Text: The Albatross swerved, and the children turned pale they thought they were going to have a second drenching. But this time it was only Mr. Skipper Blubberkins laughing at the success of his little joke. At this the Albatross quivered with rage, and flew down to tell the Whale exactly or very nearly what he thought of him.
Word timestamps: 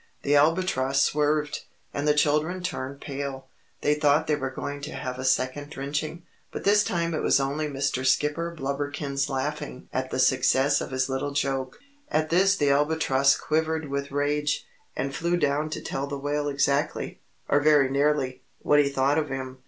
The 0.23 0.35
Albatross 0.35 1.03
swerved, 1.03 1.65
and 1.93 2.07
the 2.07 2.15
children 2.15 2.63
turned 2.63 3.01
pale 3.01 3.45
they 3.81 3.93
thought 3.93 4.25
they 4.25 4.35
were 4.35 4.49
going 4.49 4.81
to 4.81 4.93
have 4.93 5.19
a 5.19 5.23
second 5.23 5.69
drenching. 5.69 6.23
But 6.51 6.63
this 6.63 6.83
time 6.83 7.13
it 7.13 7.21
was 7.21 7.39
only 7.39 7.67
Mr. 7.67 8.03
Skipper 8.03 8.55
Blubberkins 8.57 9.29
laughing 9.29 9.89
at 9.93 10.09
the 10.09 10.17
success 10.17 10.81
of 10.81 10.89
his 10.89 11.07
little 11.07 11.33
joke. 11.33 11.77
At 12.09 12.31
this 12.31 12.55
the 12.55 12.71
Albatross 12.71 13.37
quivered 13.37 13.89
with 13.89 14.09
rage, 14.11 14.65
and 14.95 15.13
flew 15.15 15.37
down 15.37 15.69
to 15.69 15.81
tell 15.81 16.07
the 16.07 16.17
Whale 16.17 16.47
exactly 16.49 17.19
or 17.47 17.59
very 17.59 17.87
nearly 17.87 18.41
what 18.57 18.79
he 18.79 18.89
thought 18.89 19.19
of 19.19 19.29
him. 19.29 19.59